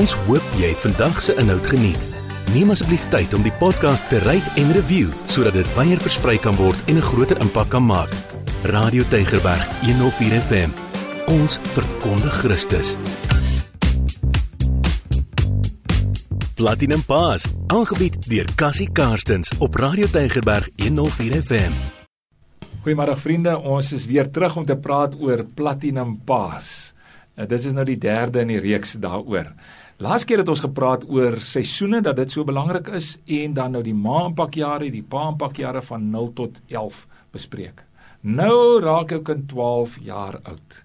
[0.00, 2.04] Ons hoop jy het vandag se inhoud geniet.
[2.54, 6.56] Neem asseblief tyd om die podcast te rate en review sodat dit wyer versprei kan
[6.56, 8.08] word en 'n groter impak kan maak.
[8.64, 10.70] Radio Tygerberg 104 FM.
[11.28, 12.96] Ons verkondig Christus.
[16.56, 21.72] Platinum Pass, aangebied deur Cassie Karstens op Radio Tygerberg 104 FM.
[22.84, 26.94] Goeiemôre vriende, ons is weer terug om te praat oor Platinum Pass.
[27.36, 29.52] Nou, dit is nou die derde in die reeks daaroor.
[30.00, 33.82] Laas keer het ons gepraat oor seisoene dat dit so belangrik is en dan nou
[33.84, 37.02] die maampakjare, die paampakjare van 0 tot 11
[37.36, 37.82] bespreek.
[38.24, 40.78] Nou raak jou kind 12 jaar oud.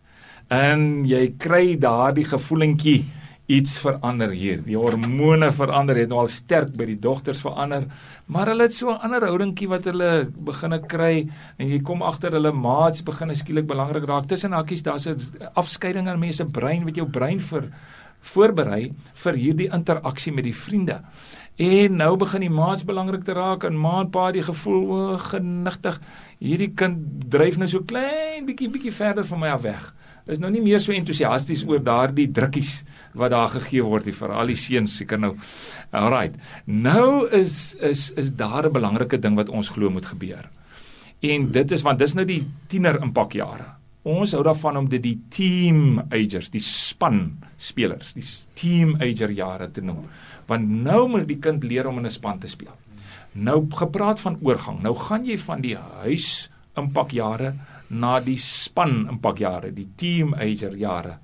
[0.52, 3.06] En jy kry daardie gevoelentjie
[3.48, 4.60] iets verander hier.
[4.68, 7.88] Die hormone verander, het nou al sterk by die dogters verander,
[8.28, 12.32] maar hulle het so 'n ander houdingkie wat hulle begine kry en jy kom agter
[12.32, 14.28] hulle maats begin skielik belangrik raak.
[14.28, 15.18] Tussen hakkies daar's 'n
[15.56, 17.72] afskeiding in mense brein wat jou brein vir
[18.32, 21.02] voorberei vir hierdie interaksie met die vriende.
[21.56, 26.02] En nou begin die maats belangrik te raak en maatpa die gevoel o, genigtig.
[26.44, 29.86] Hierdie kind dryf nou so klein bietjie bietjie verder van my af weg.
[30.28, 32.80] Is nou nie meer so entoesiasties oor daardie drukkies
[33.16, 35.32] wat daar gegee word nie vir al die seuns seker nou.
[35.96, 36.36] Alraight.
[36.66, 40.50] Nou is is is daar 'n belangrike ding wat ons glo moet gebeur.
[41.22, 43.75] En dit is want dis nou die tiener impakjare.
[44.06, 49.72] Ons hou daarvan om dit die team agers, die span spelers, die team ager jare
[49.74, 50.04] te noem.
[50.46, 52.76] Want nou moet die kind leer om in 'n span te speel.
[53.34, 54.82] Nou gepraat van oorgang.
[54.84, 57.54] Nou gaan jy van die huis impakjare
[57.90, 61.18] na die span impakjare, die team ager jare.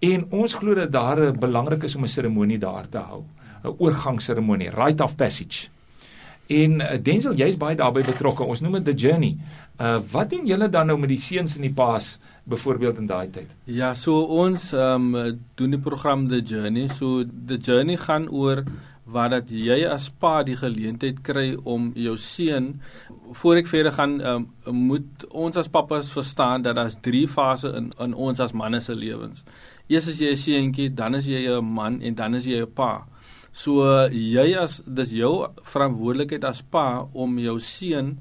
[0.00, 3.24] En ons glo dat daar 'n belangrik is om 'n seremonie daar te hou,
[3.64, 5.68] 'n oorgangsseremonie, rite of passage.
[6.46, 8.44] En uh, Denzel, jy's baie daarbey betrokke.
[8.44, 9.36] Ons noem dit the journey.
[9.80, 12.16] Uh wat doen julle dan nou met die seuns en die paas
[12.48, 13.50] byvoorbeeld in daai tyd?
[13.64, 16.88] Ja, so ons ehm um, doen die program the journey.
[16.88, 18.62] So the journey gaan oor
[19.06, 22.72] waar dat jy as pa die geleentheid kry om jou seun
[23.38, 24.46] voor ek verder gaan um,
[24.88, 28.94] moet ons as pappas verstaan dat daar's drie fases in in ons as manne se
[28.94, 29.44] lewens.
[29.86, 32.72] Eers as jy 'n seentjie, dan is jy 'n man en dan is jy 'n
[32.74, 33.06] pa.
[33.56, 38.16] So jy as dis jou verantwoordelikheid as pa om jou seun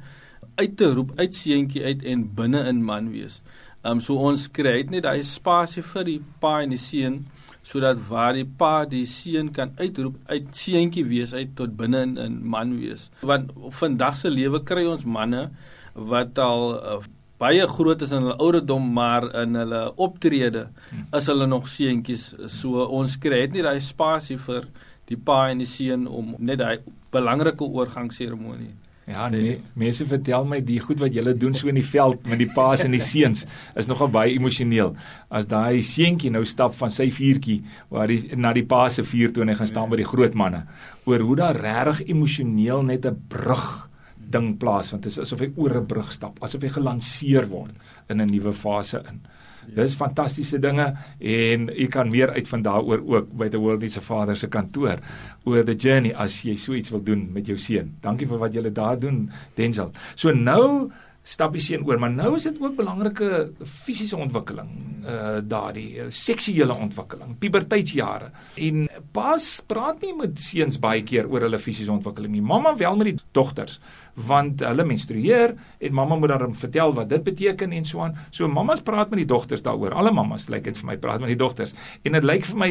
[0.56, 3.42] uit te roep uit seentjie uit en binne in man wees.
[3.84, 7.26] Ehm um, so ons kry net daai spasie vir die pa en die seun
[7.66, 12.16] sodat waar die pa die seun kan uitroep uit seentjie wees uit tot binne in,
[12.22, 13.10] in man wees.
[13.22, 13.52] Want
[13.82, 15.50] vandag se lewe kry ons manne
[15.96, 16.98] wat al uh,
[17.42, 21.08] baie groot is in hulle ouderdom maar in hulle optrede hmm.
[21.20, 24.70] is hulle nog seentjies so ons kry nie daai spasie vir
[25.10, 26.80] die pa en die seun om net daai
[27.12, 28.74] belangrike oorgangsseremonie
[29.06, 32.40] Ja, nee, mense vertel my die goed wat julle doen so in die veld met
[32.42, 33.44] die paas en die seuns
[33.78, 34.96] is nogal baie emosioneel.
[35.30, 37.60] As daai seentjie nou stap van sy vuurtjie
[37.94, 40.34] waar hy na die pa se vuur toe en hy gaan staan by die groot
[40.34, 40.64] manne
[41.06, 43.86] oor hoe daar regtig emosioneel net 'n brug
[44.18, 45.04] ding plaasvind.
[45.04, 47.78] Dit is asof hy oor 'n brug stap, asof hy gelanseer word
[48.10, 49.22] in 'n nuwe fase in.
[49.68, 49.84] Ja.
[49.84, 54.38] Dis fantastiese dinge en u kan meer uitvind daaroor ook by the World se Vader
[54.38, 55.00] se kantoor
[55.44, 57.96] oor the journey as jy so iets wil doen met jou seun.
[58.02, 59.92] Dankie vir wat jy daar doen Denzel.
[60.16, 60.92] So nou
[61.26, 63.30] stap die seun oor, maar nou is dit ook belangrike
[63.66, 64.70] fisiese ontwikkeling,
[65.10, 68.30] uh daardie uh, seksuele ontwikkeling, puberteitsjare.
[68.62, 72.42] En pas praat nie met seuns baie keer oor hulle fisiese ontwikkeling nie.
[72.42, 73.80] Mamma wel met die dogters
[74.16, 78.16] want hulle menstrueer en mamma moet dan vertel wat dit beteken en so aan.
[78.32, 79.92] So mammas praat met die dogters daaroor.
[79.92, 81.76] Alle mammas lyk like dit vir my praat met die dogters.
[82.04, 82.70] En dit lyk vir my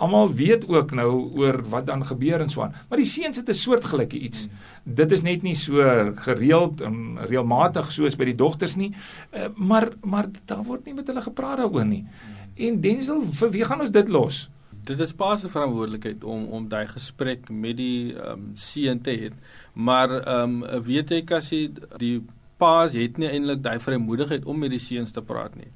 [0.00, 2.74] almal weet ook nou oor wat dan gebeur en so aan.
[2.88, 4.48] Maar die seuns het 'n soortgelyke iets.
[4.84, 5.76] Dit is net nie so
[6.16, 8.94] gereeld en reëlmatig soos by die dogters nie.
[9.32, 12.06] Uh, maar maar daar word nie met hulle gepraat daaroor nie.
[12.56, 14.48] En Denzel, vir wie gaan ons dit los?
[14.86, 19.14] Dit is pa se verantwoordelikheid om om daai gesprek met die ehm um, seun te
[19.20, 19.30] hê.
[19.74, 22.20] Maar ehm um, weet jy Cassie die
[22.56, 25.68] pa's het nie eintlik daai vrymoedigheid om met die seuns te praat nie.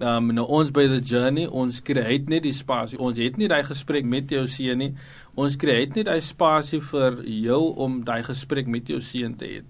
[0.00, 2.98] Ehm um, nou ons by the journey ons kry net die spasie.
[2.98, 4.94] Ons het nie daai gesprek met jou seun nie.
[5.36, 9.60] Ons kry net daai spasie vir jou om daai gesprek met jou seun te hê.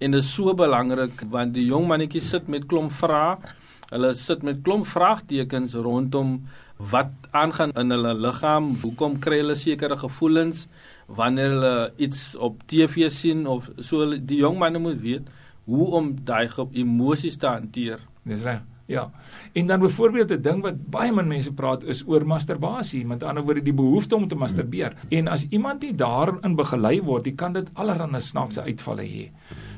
[0.00, 3.38] En dit is so belangrik want die jong mannetjie sit met klomp vrae.
[3.88, 6.42] Hulle sit met klomp vraagtekens rondom
[6.78, 10.66] wat aangaan in hulle liggaam, hoekom kry hulle sekere gevoelens
[11.06, 15.28] wanneer hulle iets op TV sien of so die jong manne moet weet
[15.68, 18.00] hoe om daai emosies te hanteer.
[18.24, 18.62] Dis reg.
[18.88, 19.10] Ja.
[19.52, 23.44] En dan byvoorbeeld 'n ding wat baie min mense praat is oor masturbasie, met ander
[23.44, 24.92] woorde die behoefte om te masturbeer.
[25.08, 29.30] En as iemand nie daarin begelei word, dan kan dit allerlei snaakse uitvalle hê.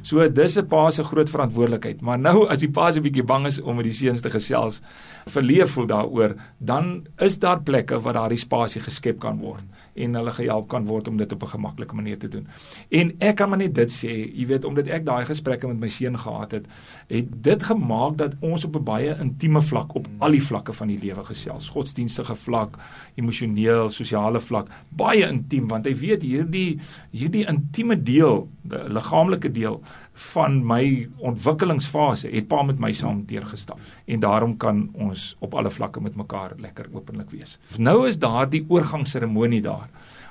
[0.02, 2.00] So dis 'n pa se groot verantwoordelikheid.
[2.00, 4.80] Maar nou as die pa se bietjie bang is om met die seuns te gesels,
[5.26, 9.64] verleef voel daaroor, dan is daar plekke waar daardie spasie geskep kan word
[9.94, 12.46] en hulle gehelp kan word om dit op 'n gemaklike manier te doen.
[12.88, 15.88] En ek kan maar net dit sê, jy weet, omdat ek daai gesprekke met my
[15.88, 16.66] seun gehad het,
[17.06, 20.88] het dit gemaak dat ons op 'n baie intieme vlak op al die vlakke van
[20.88, 22.78] die lewe gesels, godsdienstige vlak,
[23.14, 29.82] emosioneel, sosiale vlak, baie intiem want hy weet hierdie hierdie intieme deel, die liggaamlike deel
[30.20, 35.70] van my ontwikkelingsfase het pa met my saam deurgestap en daarom kan ons op alle
[35.70, 37.58] vlakke met mekaar lekker openlik wees.
[37.78, 39.88] Nou is daar die oorgangsseremonie daar.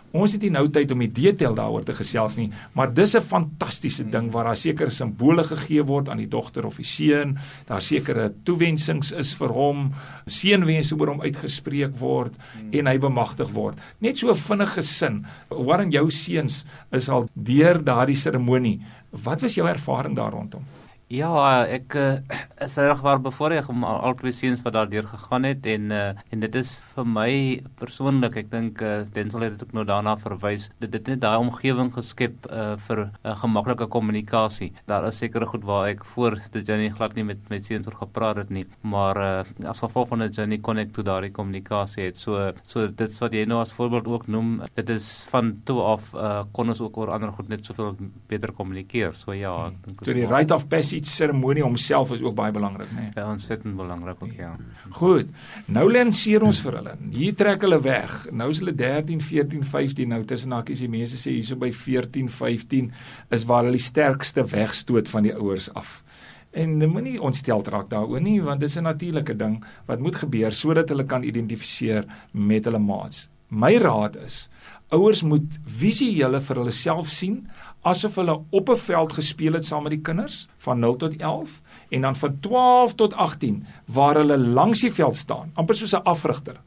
[0.09, 3.21] Ons het nie nou tyd om die detail daaroor te gesels nie, maar dis 'n
[3.21, 7.37] fantastiese ding waar daar sekere simbole gegee word aan die dogter of die seun,
[7.67, 9.93] daar sekere toewensings is vir hom,
[10.25, 12.33] seënwense oor hom uitgespreek word
[12.71, 13.77] en hy bemagtig word.
[13.99, 15.25] Net so vinnige sin.
[15.49, 18.81] Waarin jou seuns is al deur daardie seremonie.
[19.09, 20.65] Wat was jou ervaring daar rondom?
[21.09, 22.19] Ja, ek uh,
[22.63, 25.99] is reg waar bevoorreg om al, al twee seuns wat daardeur gegaan het en uh,
[26.33, 27.31] en dit is vir my
[27.79, 31.39] persoonlik, ek dink uh, Denzel het dit ook nou daarna verwys, dit het net daai
[31.39, 34.71] omgewing geskep uh, vir 'n uh, gemaklike kommunikasie.
[34.91, 37.95] Daar is sekere goed waar ek voor die journey glad nie met met seuns oor
[37.95, 42.19] gepraat het nie, maar uh, as gevolg van die journey connect toe daardie kommunikasie het.
[42.19, 46.13] So so dit wat jy nou as voorbeeld ook noem, dit is van toe af
[46.13, 47.95] uh, kon ons ook oor ander goed net soveel
[48.27, 49.13] beter kommunikeer.
[49.13, 52.91] So ja, ek dink So die rite of passage seremonie homself is ook baie belangrik,
[52.91, 53.01] né?
[53.01, 53.11] Nee.
[53.15, 54.55] Ja, ontsettend belangrik ook ja.
[54.89, 55.29] Goed.
[55.65, 56.95] Nou lanseer ons vir hulle.
[57.11, 58.27] Hier trek hulle weg.
[58.31, 62.29] Nou is hulle 13, 14, 15 nou tussen hakies die mense sê hierso by 14,
[62.29, 62.91] 15
[63.29, 66.03] is waar hulle die sterkste wegstoot van die ouers af.
[66.51, 70.51] En moenie ontstel raak daaroor nie want dit is 'n natuurlike ding wat moet gebeur
[70.51, 73.29] sodat hulle kan identifiseer met hulle maats.
[73.49, 74.49] My raad is
[74.89, 77.47] ouers moet visuele vir hulle self sien
[77.91, 81.61] asof hulle op 'n veld gespeel het saam met die kinders van 0 tot 11
[81.89, 86.03] en dan van 12 tot 18 waar hulle langs die veld staan, amper soos 'n
[86.03, 86.59] afrigter.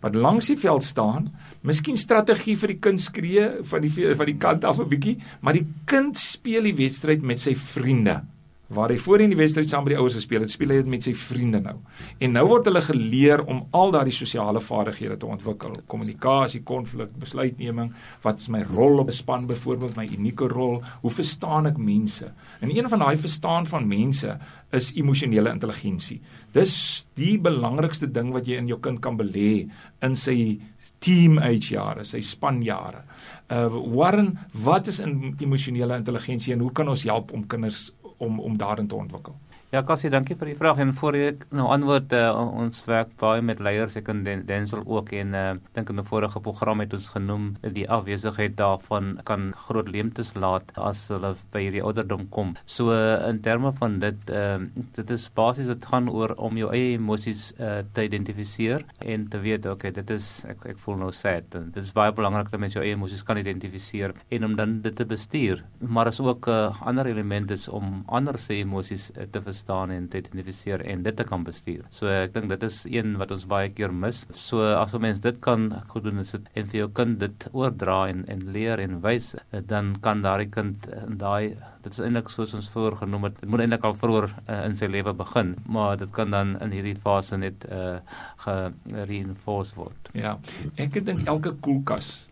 [0.00, 4.36] Wat langs die veld staan, miskien strategie vir die kind skree van die van die
[4.36, 8.22] kant af 'n bietjie, maar die kind speel die wedstryd met sy vriende
[8.70, 11.02] waar hy voorheen die wedstryd saam met die ouers gespeel het, speel hy dit met
[11.02, 11.76] sy vriende nou.
[12.22, 17.90] En nou word hulle geleer om al daardie sosiale vaardighede te ontwikkel, kommunikasie, konflik, besluitneming,
[18.22, 22.30] wat is my rol op 'n span byvoorbeeld, my unieke rol, hoe verstaan ek mense?
[22.60, 24.38] En een van daai verstaan van mense
[24.72, 26.20] is emosionele intelligensie.
[26.52, 29.68] Dis die belangrikste ding wat jy in jou kind kan belê
[30.02, 30.60] in sy
[31.00, 33.02] team age jare, sy spanjare.
[33.50, 37.90] Uh Warren, wat is in emosionele intelligensie en hoe kan ons help om kinders
[38.20, 39.34] om om daarin te ontwikkel.
[39.70, 43.38] Ja, Cassie, dankie vir die vraag en voor ek nou antwoord uh, ons werk baie
[43.46, 45.42] met leiers ek en Denzel ook en uh,
[45.76, 50.72] dink in 'n vorige program het ons genoem die afwesigheid daarvan kan groot leemtes laat
[50.74, 52.56] as hulle by hierdie ouderdom kom.
[52.66, 54.58] So uh, in terme van dit uh,
[54.98, 59.38] dit is basies dit gaan oor om jou eie emosies uh, te identifiseer en te
[59.38, 61.46] weet okay, dit is ek ek voel nou sad.
[61.46, 64.96] Dit is baie belangrik dat mens jou eie emosies kan identifiseer en om dan dit
[64.96, 65.62] te bestuur.
[65.78, 69.90] Maar is ook 'n uh, ander element is om ander se emosies uh, te verstaan
[69.90, 71.84] en te identifiseer en dit te kan bestuur.
[71.90, 74.26] So ek dink dit is een wat ons baie keer mis.
[74.32, 77.48] So as 'n mens dit kan goed doen is dit en vir jou kind dit
[77.52, 79.34] oordra en en leer en wys,
[79.66, 83.48] dan kan daardie kind in daai dit is eintlik soos ons vroeër genoem het, dit
[83.48, 86.96] moet eintlik al vroeër uh, in sy lewe begin, maar dit kan dan in hierdie
[86.96, 88.00] fase net uh
[88.36, 90.10] gereinforce word.
[90.12, 90.38] Ja.
[90.76, 92.29] Ek dink elke koelkas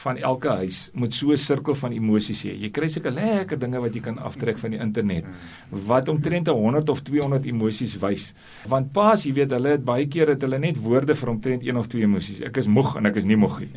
[0.00, 2.54] van elke huis moet so 'n sirkel van emosies hê.
[2.56, 5.24] Jy kry seker lekker dinge wat jy kan aftrek van die internet
[5.70, 8.34] wat omtrent 100 of 200 emosies wys.
[8.68, 11.76] Want paas, jy weet, hulle het baie keer het hulle net woorde vir omtrent een
[11.76, 12.40] of twee emosies.
[12.40, 13.70] Ek is moeg en ek is nie moeg nie.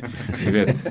[0.44, 0.74] Jy weet.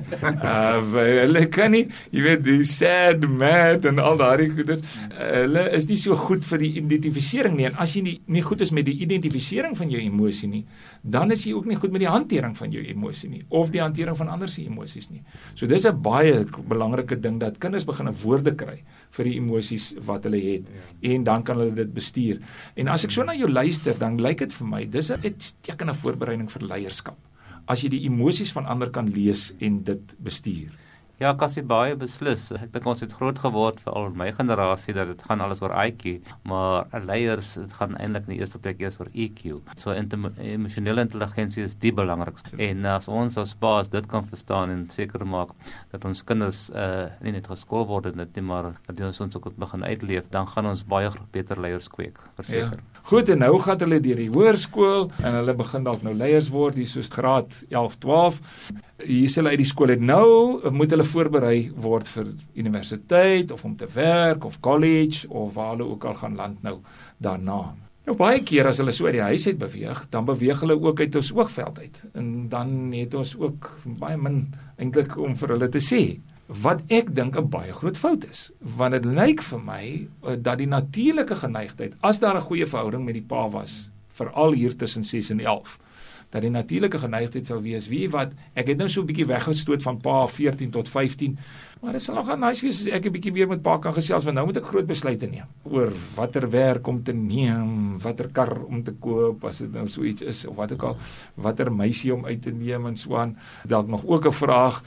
[0.43, 4.81] Uh hulle kan nie, jy weet, die sad, mad en al daardie goeders.
[5.17, 7.65] Hulle is nie so goed vir die identifisering nie.
[7.65, 10.65] En as jy nie nie goed is met die identifisering van jou emosie nie,
[11.01, 13.81] dan is jy ook nie goed met die hantering van jou emosie nie of die
[13.81, 15.22] hantering van ander se emosies nie.
[15.55, 19.93] So dis 'n baie belangrike ding dat kinders begin 'n woorde kry vir die emosies
[20.05, 21.13] wat hulle het ja.
[21.13, 22.39] en dan kan hulle dit bestuur.
[22.75, 25.93] En as ek so na jou luister, dan lyk dit vir my dis 'n uitstekende
[25.93, 27.17] voorbereiding vir leierskap.
[27.67, 30.71] As jy die emosies van ander kan lees en dit bestuur.
[31.21, 32.47] Ja, Cassie baie beslis.
[32.57, 35.71] Ek dink ons het groot geword vir al my generasie dat dit gaan alles oor
[35.77, 39.59] IQ, maar leiers dit gaan eintlik in die eerste plek eers oor EQ.
[39.77, 42.57] So emosionele intelligensie is die belangrikste.
[42.57, 45.53] En as ons as baas dit kan verstaan en seker maak
[45.93, 49.37] dat ons kinders uh nie net geskool word en dit nie maar dat ons ons
[49.37, 52.81] ook begin uitleef, dan gaan ons baie beter leiers kweek, verseker.
[52.81, 53.01] Ja.
[53.11, 56.79] Goed, en nou gaan hulle deur die hoërskool en hulle begin dalk nou leiers word,
[56.79, 58.41] hier soos graad 11, 12
[59.05, 63.63] hier is hulle uit die skool het nou moet hulle voorberei word vir universiteit of
[63.65, 66.79] om te werk of college of waar hulle ook al gaan land nou
[67.17, 67.75] daarna.
[68.03, 70.99] Nou baie keer as hulle so uit die huis uit beweeg, dan beweeg hulle ook
[70.99, 73.69] uit ons oogveld uit en dan het ons ook
[74.01, 74.45] baie min
[74.75, 76.03] eintlik om vir hulle te sê
[76.63, 80.57] wat ek dink 'n baie groot fout is want dit lyk vir my uh, dat
[80.57, 85.03] die natuurlike geneigtheid as daar 'n goeie verhouding met die pa was veral hier tussen
[85.03, 85.79] 6 en 11
[86.33, 87.87] dat die natuurlike geneigtheid sal wees.
[87.91, 91.37] Wie wat ek het nou so 'n bietjie weggestoot van pa 14 tot 15
[91.83, 94.23] maar dit sal nog nice wees as ek 'n bietjie weer met pa kan gesels
[94.23, 98.63] want nou moet ek groot besluite neem oor watter werk om te neem watter kar
[98.63, 100.97] om te koop as dit nou so iets is of wat ook al
[101.35, 103.35] watter meisie om uit te neem en so aan.
[103.67, 104.81] Dalk nog ook 'n vraag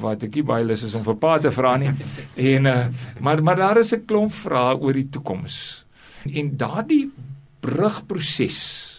[0.00, 1.90] wat ek nie baie lus is om vir pa te vra nie.
[2.52, 2.86] En uh,
[3.20, 5.84] maar maar daar is 'n klomp vrae oor die toekoms.
[6.26, 7.10] En daardie
[7.60, 8.91] brugproses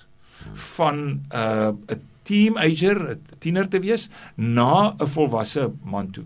[0.53, 6.23] van 'n uh, 'n teenager, 'n tiener te wees na 'n volwasse man toe.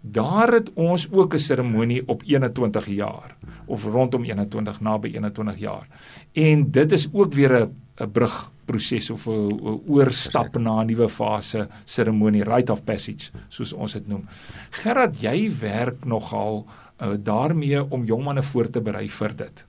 [0.00, 5.86] Daar het ons ook 'n seremonie op 21 jaar of rondom 21 naby 21 jaar.
[6.32, 11.68] En dit is ook weer 'n 'n brugproses of 'n oorstap na 'n nuwe fase
[11.84, 14.24] seremonie, rite of passage soos ons dit noem.
[14.70, 16.66] Gerard, jy werk nogal
[17.00, 19.66] uh, daarmee om jong manne voor te berei vir dit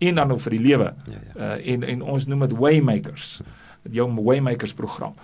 [0.00, 0.92] en dan ook vir die lewe.
[1.06, 1.34] Ja, ja.
[1.36, 3.40] Uh, en en ons noem dit waymakers.
[3.96, 5.14] Jou waymakers program.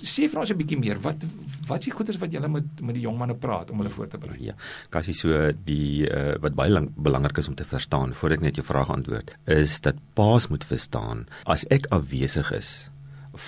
[0.00, 1.00] Sê vir ons 'n bietjie meer.
[1.00, 1.24] Wat
[1.68, 4.08] wat is die goeders wat julle met met die jong manne praat om hulle voor
[4.08, 4.36] te berei?
[4.40, 4.54] Ja.
[4.90, 8.56] Kassie so die uh, wat baie lang, belangrik is om te verstaan voor ek net
[8.56, 12.90] jou vraag antwoord, is dat paas moet verstaan as ek afwesig is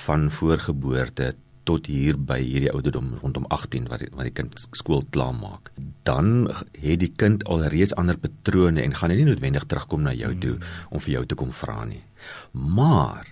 [0.04, 1.34] van voorgeboorte
[1.70, 5.70] tot hier by hierdie ouderdom rondom 18 wat die, wat die kind skool klaar maak
[6.08, 10.56] dan het die kind alreeds ander patrone en gaan nie noodwendig terugkom na jou toe
[10.90, 12.02] om vir jou te kom vra nie.
[12.52, 13.28] Maar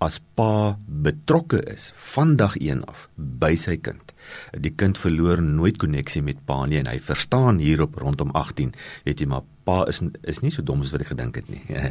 [0.00, 4.14] as pa betrokke is van dag 1 af by sy kind.
[4.56, 8.72] Die kind verloor nooit koneksie met pa nie en hy verstaan hierop rondom 18,
[9.04, 10.00] weet jy maar pa is
[10.32, 11.60] is nie so dom as wat ek gedink het nie.
[11.76, 11.90] uh,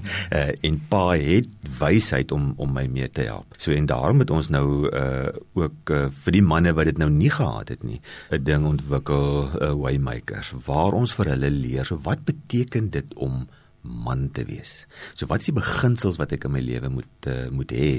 [0.67, 3.53] en pa het wysheid om om my mee te help.
[3.61, 7.11] So en daarom het ons nou uh ook uh, vir die manne wat dit nou
[7.13, 8.01] nie gehad het nie,
[8.33, 13.45] 'n ding ontwikkel, uh, waymakers waar ons vir hulle leer so wat beteken dit om
[13.81, 14.85] man te wees.
[15.13, 17.91] So wat is die beginsels wat ek in my lewe moet uh, moet hê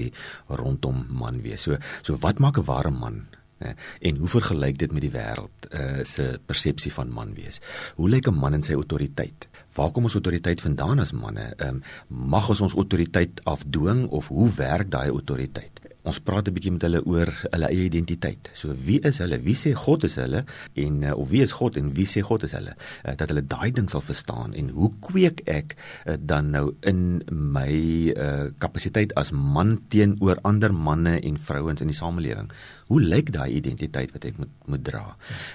[0.60, 1.66] rondom man wees?
[1.66, 3.26] So so wat maak 'n ware man?
[3.60, 3.74] Ne?
[4.00, 7.60] En hoe vergelyk dit met die wêreld uh, se persepsie van man wees?
[7.96, 9.48] Hoe lyk 'n man in sy autoriteit?
[9.74, 11.52] Waar kom ons autoriteit vandaan as manne?
[11.56, 11.82] Ehm um,
[12.30, 15.79] mag ons ons autoriteit afdwing of hoe werk daai autoriteit?
[16.02, 18.50] Ons praat 'n bietjie met hulle oor hulle eie identiteit.
[18.54, 19.38] So wie is hulle?
[19.44, 20.44] Wie sê God is hulle?
[20.74, 22.74] En uh, of wie is God en wie sê God is hulle?
[23.04, 25.76] Uh, dat hulle daai ding sal verstaan en hoe kweek ek
[26.06, 27.72] uh, dan nou in my
[28.16, 32.48] uh, kapasiteit as man teenoor ander manne en vrouens in die samelewing?
[32.90, 35.04] Hoe lyk daai identiteit wat ek moet moet dra?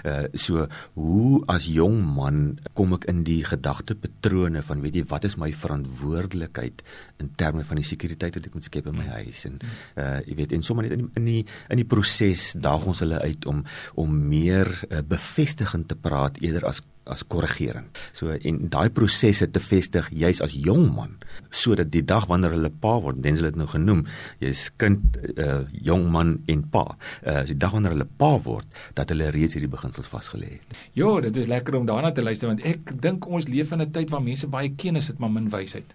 [0.05, 5.25] Uh so hoe as jong man kom ek in die gedagtepatrone van weet jy wat
[5.25, 6.83] is my verantwoordelikheid
[7.23, 9.59] in terme van die sekuriteit wat ek moet skep in my huis en
[9.97, 13.01] uh jy weet en sommer net in die, in die in die proses daag ons
[13.05, 13.63] hulle uit om
[14.01, 17.85] om meer uh, bevestigend te praat eerder as as korrigering.
[18.17, 21.19] So en daai prosesse te vestig juis as jong man
[21.53, 24.01] sodat die dag wanneer hulle pa word, dan hulle dit nou genoem,
[24.41, 26.85] jy's kind, uh, jong man en pa.
[27.21, 28.65] Uh die dag wanneer hulle pa word,
[28.97, 30.79] dat hulle reeds hierdie beginsels vasgelê het.
[30.97, 33.91] Ja, dit is lekker om daarna te luister want ek dink ons leef in 'n
[33.91, 35.93] tyd waar mense baie kennis het maar min wysheid.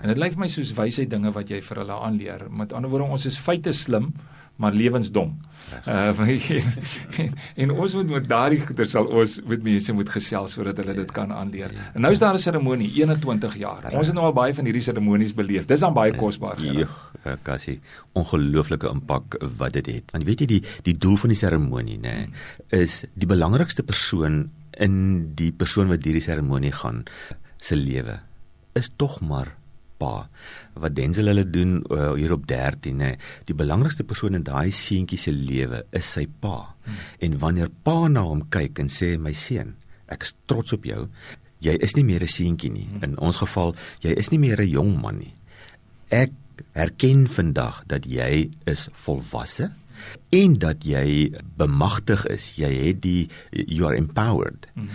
[0.00, 2.46] En dit lyk vir my soos wysheid dinge wat jy vir hulle aanleer.
[2.50, 4.12] Met ander woorde, ons is feite slim,
[4.62, 5.32] maar lewensdom.
[5.88, 6.12] Uh
[7.22, 10.94] en, en ons moet met daardie goeie sal ons met mense moet gesels sodat hulle
[10.98, 11.72] dit kan aanleer.
[11.94, 13.88] En nou is daar 'n seremonie 21 jaar.
[13.92, 15.66] Ons het nou al baie van hierdie seremonies beleef.
[15.66, 16.60] Dis dan baie kosbaar.
[16.60, 16.88] Ja,
[17.42, 17.80] Cassie,
[18.12, 20.10] ongelooflike impak wat dit het.
[20.12, 22.28] Want weet jy die die doel van die seremonie nê nee,
[22.68, 27.04] is die belangrikste persoon in die persoon wat hierdie seremonie gaan
[27.58, 28.20] se lewe
[28.72, 29.56] is tog maar
[30.02, 30.26] pa.
[30.82, 33.12] Wat Denzel hulle doen uh, hier op 13 nê.
[33.48, 36.56] Die belangrikste persoon in daai seentjie se lewe is sy pa.
[36.82, 37.00] Hmm.
[37.28, 39.76] En wanneer pa na hom kyk en sê my seun,
[40.12, 41.06] ek is trots op jou.
[41.62, 42.88] Jy is nie meer 'n seentjie nie.
[42.88, 43.02] Hmm.
[43.02, 45.34] In ons geval, jy is nie meer 'n jong man nie.
[46.10, 46.32] Ek
[46.74, 49.72] erken vandag dat jy is volwasse
[50.30, 52.56] en dat jy bemagtig is.
[52.56, 54.66] Jy het die you are empowered.
[54.74, 54.88] Hmm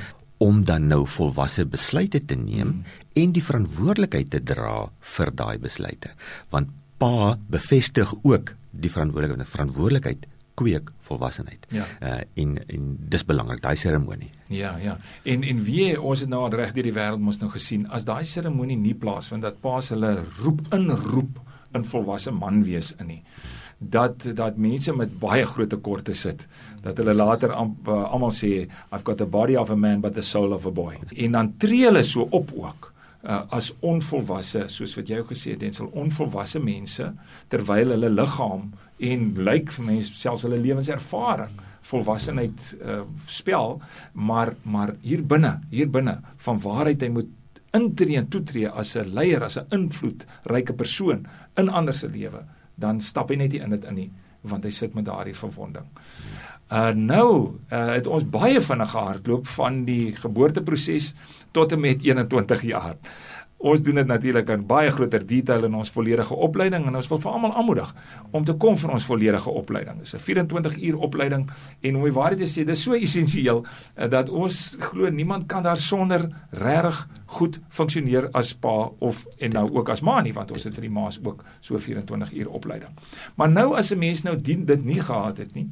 [0.44, 5.58] om dan nou volwasse besluite te neem hmm en die verantwoordelikheid te dra vir daai
[5.62, 6.12] besluite.
[6.53, 10.27] Want pa bevestig ook die verantwoordelikheid, verantwoordelikheid
[10.58, 11.67] kweek volwassenheid.
[11.74, 11.86] Ja.
[12.01, 14.29] Uh en en dis belangrik daai seremonie.
[14.53, 14.98] Ja, ja.
[15.24, 18.06] En en wie ons het nou al reg deur die wêreld mos nou gesien as
[18.06, 21.41] daai seremonie nie plaasvind dat pa se hulle roep inroep
[21.77, 23.24] in volwasse man wees in nie
[23.77, 26.48] dat dat mense met baie groot tekorte sit
[26.81, 30.22] dat hulle later uh, almal sê I've got the body of a man but the
[30.22, 30.98] soul of a boy.
[31.15, 32.91] En dan tree hulle so op ook
[33.24, 37.12] uh, as onvolwasse soos wat jy gesê het, densel onvolwasse mense
[37.51, 43.77] terwyl hulle liggaam en lyk vir mense selfs hulle lewenservaring volwassenheid uh, spel
[44.13, 47.34] maar maar hier binne hier binne van waarheid hy moet
[47.77, 52.43] intree en toetree as 'n leier as 'n invloedryke persoon in ander se lewe
[52.77, 54.10] dan stap hy net nie in dit in nie
[54.48, 55.88] want hy sit met daardie verwonding.
[56.67, 61.13] Uh nou uh, het ons baie vinnig gehardloop van die geboorteproses
[61.55, 62.96] tot en met 21 jaar.
[63.58, 67.22] Ons doen dit natuurlik in baie groter detail in ons volledige opleiding en ons wil
[67.24, 67.94] vir almal aanmoedig
[68.38, 69.98] om te kom vir ons volledige opleiding.
[69.98, 71.50] Dit is 'n 24 uur opleiding
[71.82, 75.64] en om die waarheid te sê, dis so essensieel uh, dat ons glo niemand kan
[75.64, 80.52] daar sonder regtig goed funksioneer as pa of en nou ook as ma nie want
[80.52, 82.92] ons het vir die ma's ook so 24 uur opleiding.
[83.36, 85.70] Maar nou as 'n mens nou dien dit nie gehad het nie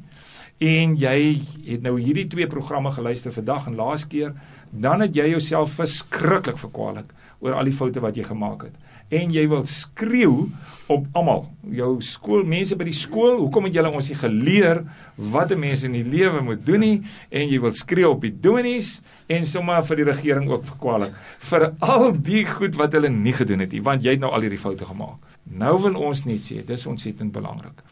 [0.58, 4.32] en jy het nou hierdie twee programme geluister vandag en laas keer,
[4.70, 8.76] dan het jy jouself verskriklik verkwalik oor al die foute wat jy gemaak het.
[9.14, 10.48] En jy wil skreeu
[10.90, 14.82] op almal, jou skoolmense by die skool, hoekom het julle ons nie geleer
[15.16, 18.34] wat 'n mens in die lewe moet doen nie en jy wil skreeu op die
[18.34, 23.32] dominees en sommer vir die regering ook verkwalik vir al die goed wat hulle nie
[23.32, 25.18] gedoen het nie, want jy het nou al hierdie foute gemaak.
[25.44, 27.82] Nou wil ons net sê, dis ontsettend belangrik.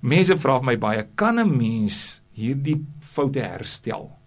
[0.00, 4.21] Mense vra my baie, kan 'n mens hierdie foute herstel?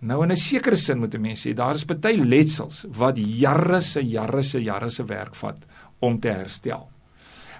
[0.00, 3.80] Nou in 'n sekere sin moet 'n mens sê daar is baie letsels wat jare
[3.80, 5.56] se jare se jare se werk vat
[5.98, 6.88] om te herstel.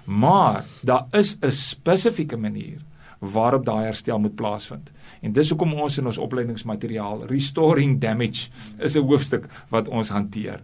[0.05, 2.81] Maar daar is 'n spesifieke manier
[3.19, 4.91] waarop daai herstel moet plaasvind.
[5.21, 10.61] En dis hoekom ons in ons opleidingsmateriaal Restoring Damage is 'n hoofstuk wat ons hanteer.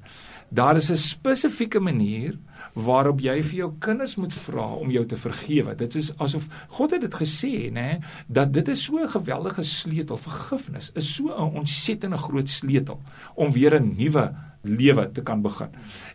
[0.50, 2.38] Daar is 'n spesifieke manier
[2.74, 5.76] waarop jy vir jou kinders moet vra om jou te vergewe.
[5.78, 10.18] Dit is asof God het dit gesê, nê, dat dit is so 'n geweldige sleutel.
[10.18, 13.02] Vergifnis is so 'n ontsettende groot sleutel
[13.36, 15.70] om weer 'n nuwe lewe te kan begin.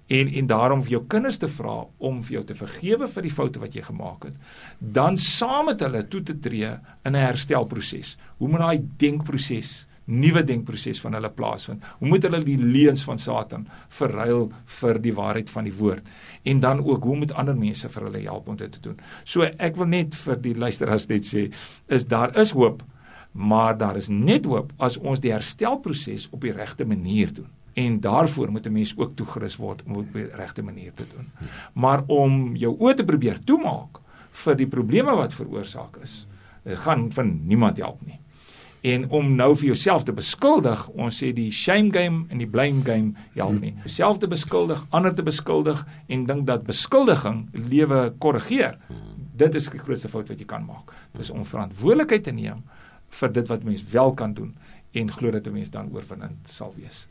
[0.06, 3.32] En en daarom vir jou kinders te vra om vir jou te vergewe vir die
[3.32, 4.34] foute wat jy gemaak het,
[4.78, 6.70] dan saam met hulle toe te tree
[7.04, 8.16] in 'n herstelproses.
[8.38, 11.84] Hoe moet daai denkproses nuwe denkproses van hulle plaasvind.
[12.00, 14.48] Hoe moet hulle die leuns van Satan verruil
[14.80, 16.06] vir die waarheid van die woord?
[16.48, 18.96] En dan ook hoe moet ander mense vir hulle help om dit te doen?
[19.24, 21.48] So ek wil net vir die luisteraars net sê,
[21.92, 22.82] is daar is hoop,
[23.32, 27.50] maar daar is net hoop as ons die herstelproses op die regte manier doen.
[27.78, 31.26] En daarvoor moet 'n mens ook toegerus word om op die regte manier te doen.
[31.74, 34.00] Maar om jou oë te probeer toemaak
[34.32, 36.26] vir die probleme wat veroorsaak is,
[36.64, 38.20] gaan van niemand help nie
[38.82, 42.84] en om nou vir jouself te beskuldig, ons sê die shame game en die blame
[42.86, 43.74] game help nie.
[43.84, 48.78] Jouself te beskuldig, ander te beskuldig en dink dat beskuldiging lewe korrigeer.
[49.38, 50.92] Dit is die grootste fout wat jy kan maak.
[51.18, 52.64] Dis om verantwoordelikheid te neem
[53.20, 54.54] vir dit wat mens wel kan doen
[54.92, 57.06] en glo dat 'n mens dan oorwinnend sal wees.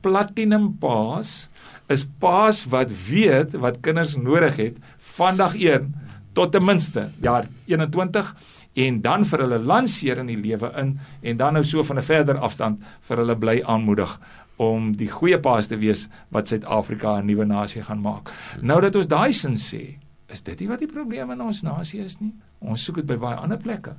[0.00, 1.48] Platinum paas
[1.92, 5.94] is paas wat weet wat kinders nodig het vandag 1
[6.32, 8.34] tot ten minste jaar 21
[8.76, 12.02] en dan vir hulle lanseer in die lewe in en dan nou so van 'n
[12.02, 14.20] verder afstand vir hulle bly aanmoedig
[14.56, 18.32] om die goeie paas te wees wat Suid-Afrika 'n nuwe nasie gaan maak.
[18.60, 22.00] Nou dat ons daai sin sê, is dit nie wat die probleem in ons nasie
[22.00, 22.34] is nie.
[22.60, 23.94] Ons soek dit by baie ander plekke.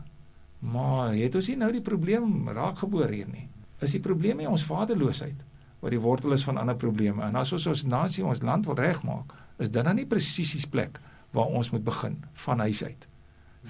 [0.60, 3.48] Maar het ons nie nou die probleem raakgeboor hier nie.
[3.82, 5.46] Is die probleem nie ons vaderloosheid
[5.80, 7.24] wat die wortel is van ander probleme.
[7.24, 10.70] En as ons ons nasie, ons land wil regmaak, is dit dan nie presies die
[10.70, 11.00] plek
[11.32, 13.08] waar ons moet begin van huis uit.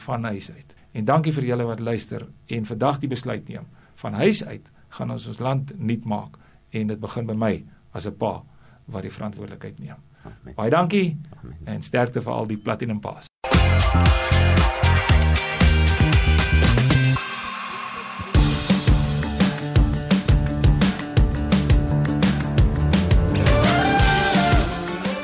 [0.07, 0.76] Van huis uit.
[0.97, 3.67] En dankie vir julle wat luister en vandag die besluit neem.
[4.01, 4.65] Van huis uit
[4.97, 6.39] gaan ons ons land nuut maak
[6.73, 8.43] en dit begin by my as 'n pa
[8.85, 10.01] wat die verantwoordelikheid neem.
[10.23, 10.55] Amen.
[10.55, 11.57] Baie dankie Amen.
[11.65, 13.25] en sterkte vir al die platinum paas.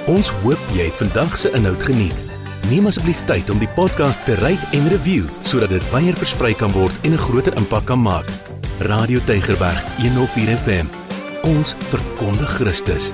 [0.05, 2.32] Ons hoop jy het vandag se inhoud geniet.
[2.69, 6.71] Neem asseblief tyd om die podcast te rate en review sodat dit wyer versprei kan
[6.71, 8.27] word en 'n groter impak kan maak.
[8.79, 10.87] Radio Tygerberg 104 FM.
[11.43, 13.11] Ons verkondig Christus.